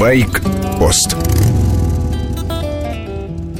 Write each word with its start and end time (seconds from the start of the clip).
Байк-пост 0.00 1.14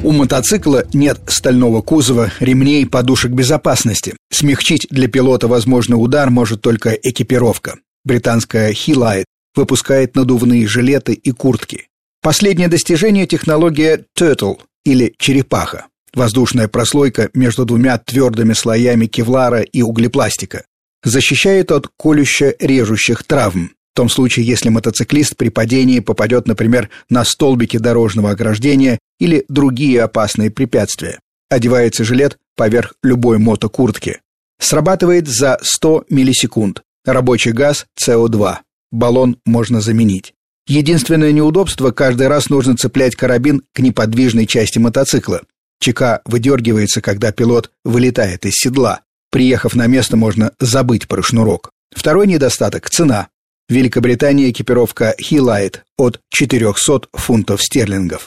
у 0.03 0.13
мотоцикла 0.13 0.87
нет 0.95 1.21
стального 1.27 1.83
кузова, 1.83 2.33
ремней, 2.41 2.87
подушек 2.87 3.33
безопасности. 3.33 4.17
Смягчить 4.33 4.87
для 4.89 5.07
пилота 5.09 5.49
возможный 5.49 5.97
удар 5.97 6.31
может 6.31 6.63
только 6.63 6.95
экипировка. 6.95 7.81
Британская 8.07 8.73
Hillite 8.73 9.25
выпускает 9.55 10.17
надувные 10.17 10.67
жилеты 10.67 11.13
и 11.13 11.31
куртки. 11.33 11.89
Последнее 12.23 12.69
достижение– 12.69 13.27
технология 13.29 14.07
Turtle 14.19 14.61
или 14.87 15.15
черепаха. 15.19 15.89
Воздушная 16.15 16.69
прослойка 16.69 17.29
между 17.35 17.67
двумя 17.67 17.99
твердыми 17.99 18.55
слоями 18.55 19.05
кевлара 19.05 19.61
и 19.61 19.83
углепластика. 19.83 20.65
Защищает 21.05 21.71
от 21.71 21.89
колюще-режущих 21.99 23.25
травм. 23.25 23.73
В 23.93 23.97
том 23.97 24.09
случае, 24.09 24.47
если 24.47 24.69
мотоциклист 24.69 25.37
при 25.37 25.49
падении 25.49 26.01
попадет, 26.01 26.47
например, 26.47 26.91
на 27.09 27.25
столбики 27.25 27.77
дорожного 27.77 28.31
ограждения 28.31 28.99
или 29.19 29.45
другие 29.49 30.03
опасные 30.03 30.51
препятствия. 30.51 31.19
Одевается 31.49 32.05
жилет 32.05 32.39
поверх 32.57 32.95
любой 33.03 33.39
мотокуртки. 33.39 34.21
Срабатывает 34.61 35.27
за 35.27 35.59
100 35.61 36.05
миллисекунд. 36.09 36.83
Рабочий 37.05 37.53
газ 37.53 37.87
СО2. 38.01 38.59
Баллон 38.93 39.39
можно 39.45 39.81
заменить. 39.81 40.35
Единственное 40.67 41.33
неудобство– 41.33 41.91
каждый 41.93 42.29
раз 42.29 42.49
нужно 42.51 42.77
цеплять 42.77 43.17
карабин 43.17 43.63
к 43.73 43.81
неподвижной 43.81 44.47
части 44.47 44.79
мотоцикла. 44.79 45.43
ЧК 45.81 46.21
выдергивается, 46.25 47.01
когда 47.01 47.33
пилот 47.33 47.71
вылетает 47.85 48.45
из 48.45 48.53
седла. 48.55 49.01
Приехав 49.31 49.75
на 49.75 49.87
место, 49.87 50.17
можно 50.17 50.53
забыть 50.61 51.09
про 51.09 51.23
шнурок. 51.23 51.71
Второй 51.91 52.27
недостаток– 52.27 52.91
цена. 52.91 53.29
В 53.71 53.73
Великобритании 53.73 54.51
экипировка 54.51 55.15
Hillite 55.23 55.77
от 55.97 56.19
400 56.31 57.03
фунтов 57.13 57.63
стерлингов. 57.63 58.27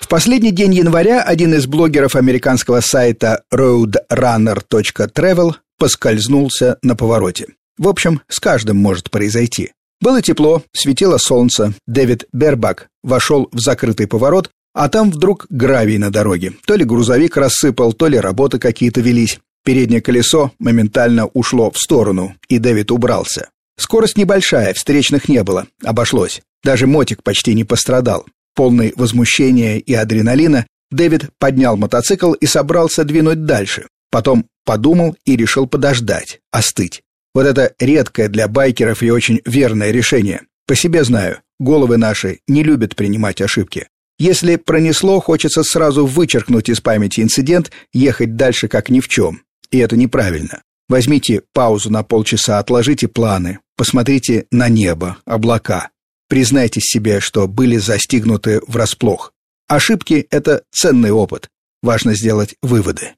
В 0.00 0.08
последний 0.08 0.50
день 0.50 0.74
января 0.74 1.22
один 1.22 1.54
из 1.54 1.68
блогеров 1.68 2.16
американского 2.16 2.80
сайта 2.80 3.44
roadrunner.travel 3.54 5.54
поскользнулся 5.78 6.78
на 6.82 6.96
повороте. 6.96 7.46
В 7.78 7.86
общем, 7.86 8.22
с 8.26 8.40
каждым 8.40 8.78
может 8.78 9.12
произойти. 9.12 9.70
Было 10.00 10.20
тепло, 10.20 10.64
светило 10.72 11.18
солнце. 11.18 11.74
Дэвид 11.86 12.26
Бербак 12.32 12.88
вошел 13.04 13.48
в 13.52 13.60
закрытый 13.60 14.08
поворот, 14.08 14.50
а 14.74 14.88
там 14.88 15.12
вдруг 15.12 15.46
гравий 15.48 15.98
на 15.98 16.10
дороге. 16.10 16.54
То 16.66 16.74
ли 16.74 16.84
грузовик 16.84 17.36
рассыпал, 17.36 17.92
то 17.92 18.08
ли 18.08 18.18
работы 18.18 18.58
какие-то 18.58 19.00
велись. 19.00 19.38
Переднее 19.66 20.00
колесо 20.00 20.52
моментально 20.60 21.26
ушло 21.26 21.72
в 21.72 21.76
сторону, 21.76 22.36
и 22.48 22.58
Дэвид 22.58 22.92
убрался. 22.92 23.48
Скорость 23.76 24.16
небольшая, 24.16 24.72
встречных 24.74 25.28
не 25.28 25.42
было, 25.42 25.66
обошлось. 25.82 26.40
Даже 26.62 26.86
мотик 26.86 27.24
почти 27.24 27.52
не 27.52 27.64
пострадал. 27.64 28.26
Полный 28.54 28.92
возмущения 28.94 29.78
и 29.78 29.92
адреналина, 29.92 30.68
Дэвид 30.92 31.30
поднял 31.40 31.76
мотоцикл 31.76 32.32
и 32.34 32.46
собрался 32.46 33.02
двинуть 33.02 33.44
дальше. 33.44 33.88
Потом 34.12 34.46
подумал 34.64 35.16
и 35.24 35.36
решил 35.36 35.66
подождать, 35.66 36.38
остыть. 36.52 37.02
Вот 37.34 37.44
это 37.44 37.74
редкое 37.80 38.28
для 38.28 38.46
байкеров 38.46 39.02
и 39.02 39.10
очень 39.10 39.40
верное 39.44 39.90
решение. 39.90 40.42
По 40.68 40.76
себе 40.76 41.02
знаю, 41.02 41.40
головы 41.58 41.96
наши 41.96 42.38
не 42.46 42.62
любят 42.62 42.94
принимать 42.94 43.40
ошибки. 43.40 43.88
Если 44.20 44.54
пронесло, 44.54 45.18
хочется 45.18 45.64
сразу 45.64 46.06
вычеркнуть 46.06 46.68
из 46.68 46.80
памяти 46.80 47.20
инцидент, 47.20 47.72
ехать 47.92 48.36
дальше 48.36 48.68
как 48.68 48.90
ни 48.90 49.00
в 49.00 49.08
чем. 49.08 49.42
И 49.70 49.78
это 49.78 49.96
неправильно. 49.96 50.62
Возьмите 50.88 51.42
паузу 51.52 51.90
на 51.90 52.02
полчаса, 52.02 52.58
отложите 52.58 53.08
планы, 53.08 53.58
посмотрите 53.76 54.46
на 54.50 54.68
небо, 54.68 55.16
облака. 55.24 55.90
Признайтесь 56.28 56.84
себе, 56.84 57.20
что 57.20 57.48
были 57.48 57.76
застигнуты 57.76 58.60
врасплох. 58.66 59.32
Ошибки– 59.68 60.26
это 60.30 60.62
ценный 60.72 61.10
опыт. 61.10 61.48
Важно 61.82 62.14
сделать 62.14 62.54
выводы. 62.62 63.14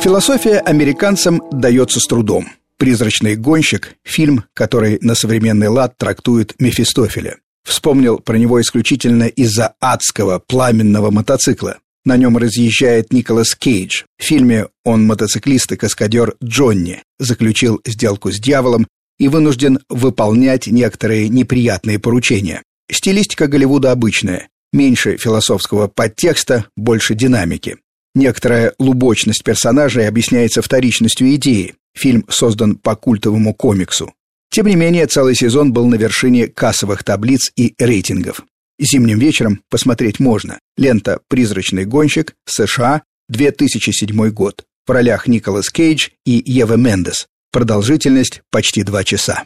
Философия 0.00 0.58
американцам 0.58 1.42
дается 1.50 1.98
с 2.00 2.06
трудом. 2.06 2.48
«Призрачный 2.78 3.36
гонщик»– 3.36 3.96
фильм, 4.04 4.44
который 4.54 4.98
на 5.00 5.14
современный 5.14 5.68
лад 5.68 5.96
трактует 5.96 6.54
Мефистофеля. 6.60 7.38
Вспомнил 7.64 8.18
про 8.18 8.36
него 8.36 8.60
исключительно 8.60 9.24
из-за 9.24 9.74
адского 9.80 10.38
пламенного 10.38 11.10
мотоцикла. 11.10 11.78
На 12.06 12.16
нем 12.16 12.36
разъезжает 12.38 13.12
Николас 13.12 13.56
Кейдж. 13.56 14.04
В 14.16 14.22
фильме 14.22 14.68
он 14.84 15.04
мотоциклист 15.04 15.72
и 15.72 15.76
каскадер 15.76 16.36
Джонни, 16.42 17.02
заключил 17.18 17.80
сделку 17.84 18.30
с 18.30 18.38
дьяволом 18.38 18.86
и 19.18 19.26
вынужден 19.26 19.80
выполнять 19.88 20.68
некоторые 20.68 21.28
неприятные 21.28 21.98
поручения. 21.98 22.62
Стилистика 22.88 23.48
Голливуда 23.48 23.90
обычная. 23.90 24.48
Меньше 24.72 25.16
философского 25.16 25.88
подтекста, 25.88 26.66
больше 26.76 27.16
динамики. 27.16 27.78
Некоторая 28.14 28.72
лубочность 28.78 29.42
персонажей 29.42 30.06
объясняется 30.06 30.62
вторичностью 30.62 31.34
идеи. 31.34 31.74
Фильм 31.92 32.24
создан 32.28 32.76
по 32.76 32.94
культовому 32.94 33.52
комиксу. 33.52 34.14
Тем 34.50 34.68
не 34.68 34.76
менее, 34.76 35.06
целый 35.08 35.34
сезон 35.34 35.72
был 35.72 35.86
на 35.86 35.96
вершине 35.96 36.46
кассовых 36.46 37.02
таблиц 37.02 37.50
и 37.56 37.74
рейтингов. 37.78 38.44
Зимним 38.78 39.18
вечером 39.18 39.62
посмотреть 39.70 40.20
можно. 40.20 40.58
Лента 40.76 41.20
«Призрачный 41.28 41.84
гонщик», 41.84 42.34
США, 42.44 43.02
2007 43.28 44.30
год. 44.30 44.64
В 44.86 44.90
ролях 44.90 45.26
Николас 45.26 45.70
Кейдж 45.70 46.10
и 46.24 46.42
Ева 46.44 46.74
Мендес. 46.74 47.26
Продолжительность 47.52 48.42
почти 48.50 48.82
два 48.82 49.02
часа. 49.02 49.44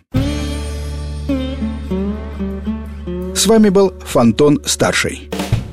С 3.34 3.46
вами 3.46 3.68
был 3.68 3.94
Фантон 4.00 4.62
Старший. 4.66 5.30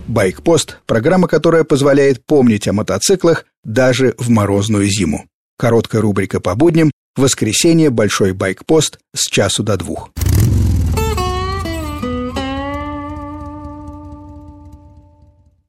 Байкпост– 0.08 0.80
программа, 0.86 1.28
которая 1.28 1.64
позволяет 1.64 2.26
помнить 2.26 2.68
о 2.68 2.74
мотоциклах 2.74 3.46
даже 3.64 4.16
в 4.18 4.30
морозную 4.30 4.88
зиму. 4.88 5.26
Короткая 5.58 6.02
рубрика 6.02 6.40
по 6.40 6.56
будням. 6.56 6.92
Воскресенье. 7.16 7.90
Большой 7.90 8.34
байкпост 8.34 9.00
с 9.16 9.28
часу 9.30 9.64
до 9.64 9.76
двух. 9.76 10.12